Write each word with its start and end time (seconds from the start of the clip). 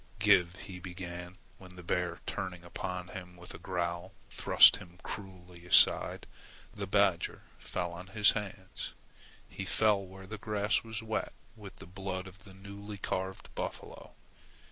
"Give" 0.17 0.55
he 0.55 0.79
began, 0.79 1.37
when 1.59 1.75
the 1.75 1.83
bear 1.83 2.21
turning 2.25 2.63
upon 2.63 3.09
him 3.09 3.37
with 3.37 3.53
a 3.53 3.59
growl, 3.59 4.13
thrust 4.31 4.77
him 4.77 4.97
cruelly 5.03 5.63
aside. 5.67 6.25
The 6.73 6.87
badger 6.87 7.43
fell 7.59 7.91
on 7.91 8.07
his 8.07 8.31
hands. 8.31 8.95
He 9.47 9.63
fell 9.63 10.03
where 10.03 10.25
the 10.25 10.39
grass 10.39 10.83
was 10.83 11.03
wet 11.03 11.33
with 11.55 11.75
the 11.75 11.85
blood 11.85 12.25
of 12.25 12.45
the 12.45 12.55
newly 12.55 12.97
carved 12.97 13.53
buffalo. 13.53 14.15